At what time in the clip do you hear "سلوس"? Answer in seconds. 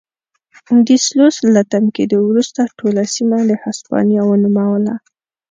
1.07-1.35